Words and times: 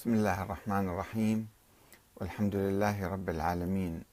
بسم 0.00 0.14
الله 0.14 0.42
الرحمن 0.42 0.88
الرحيم. 0.88 1.48
والحمد 2.16 2.56
لله 2.56 3.08
رب 3.08 3.28
العالمين. 3.28 4.04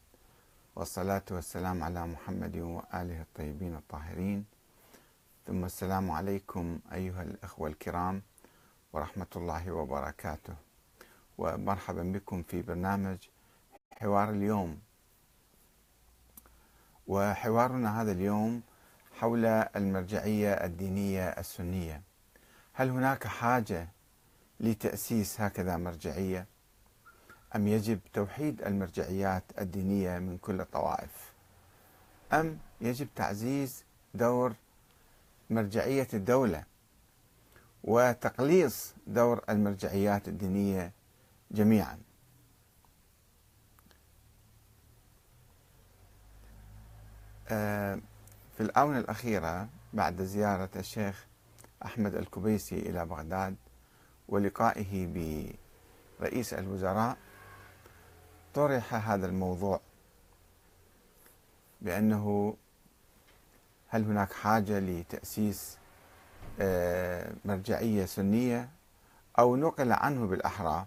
والصلاة 0.75 1.23
والسلام 1.31 1.83
على 1.83 2.07
محمد 2.07 2.57
وآله 2.57 3.21
الطيبين 3.21 3.75
الطاهرين. 3.75 4.45
ثم 5.47 5.65
السلام 5.65 6.11
عليكم 6.11 6.79
أيها 6.93 7.23
الأخوة 7.23 7.69
الكرام 7.69 8.21
ورحمة 8.93 9.31
الله 9.35 9.71
وبركاته. 9.71 10.55
ومرحبا 11.37 12.03
بكم 12.03 12.43
في 12.43 12.61
برنامج 12.61 13.17
حوار 13.91 14.29
اليوم. 14.29 14.79
وحوارنا 17.07 18.01
هذا 18.01 18.11
اليوم 18.11 18.61
حول 19.19 19.45
المرجعية 19.45 20.53
الدينية 20.53 21.27
السنية. 21.29 22.01
هل 22.73 22.89
هناك 22.89 23.27
حاجة 23.27 23.87
لتأسيس 24.59 25.41
هكذا 25.41 25.77
مرجعية؟ 25.77 26.45
أم 27.55 27.67
يجب 27.67 27.99
توحيد 28.13 28.61
المرجعيات 28.61 29.43
الدينية 29.61 30.19
من 30.19 30.37
كل 30.37 30.61
الطوائف؟ 30.61 31.33
أم 32.33 32.57
يجب 32.81 33.07
تعزيز 33.15 33.83
دور 34.13 34.53
مرجعية 35.49 36.07
الدولة 36.13 36.63
وتقليص 37.83 38.93
دور 39.07 39.43
المرجعيات 39.49 40.27
الدينية 40.27 40.91
جميعا؟ 41.51 41.99
آه، 47.49 47.99
في 48.57 48.63
الآونة 48.63 48.99
الأخيرة 48.99 49.69
بعد 49.93 50.21
زيارة 50.21 50.69
الشيخ 50.75 51.25
أحمد 51.85 52.15
الكبيسي 52.15 52.75
إلى 52.79 53.05
بغداد 53.05 53.55
ولقائه 54.29 55.07
برئيس 56.19 56.53
الوزراء 56.53 57.17
طرح 58.53 59.11
هذا 59.11 59.25
الموضوع 59.25 59.79
بأنه 61.81 62.55
هل 63.87 64.03
هناك 64.03 64.33
حاجة 64.33 64.79
لتأسيس 64.79 65.77
آه، 66.59 67.33
مرجعية 67.45 68.05
سنية؟ 68.05 68.69
أو 69.39 69.55
نقل 69.55 69.91
عنه 69.91 70.27
بالأحرى؟ 70.27 70.85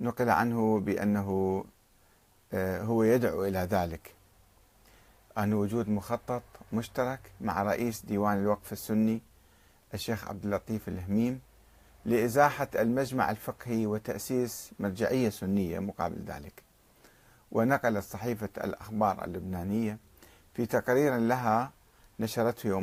نقل 0.00 0.30
عنه 0.30 0.80
بأنه 0.80 1.64
آه، 2.52 2.82
هو 2.82 3.02
يدعو 3.02 3.44
إلى 3.44 3.58
ذلك. 3.58 4.14
أن 5.38 5.52
وجود 5.54 5.88
مخطط 5.88 6.42
مشترك 6.72 7.20
مع 7.40 7.62
رئيس 7.62 8.04
ديوان 8.04 8.38
الوقف 8.38 8.72
السني 8.72 9.22
الشيخ 9.94 10.28
عبد 10.28 10.44
اللطيف 10.44 10.88
الهميم 10.88 11.40
لإزاحة 12.04 12.68
المجمع 12.74 13.30
الفقهي 13.30 13.86
وتأسيس 13.86 14.70
مرجعية 14.78 15.28
سنية 15.28 15.78
مقابل 15.78 16.22
ذلك. 16.26 16.62
ونقلت 17.52 18.04
صحيفة 18.04 18.48
الأخبار 18.64 19.24
اللبنانية 19.24 19.98
في 20.54 20.66
تقرير 20.66 21.16
لها 21.16 21.72
نشرته 22.20 22.66
يوم 22.66 22.80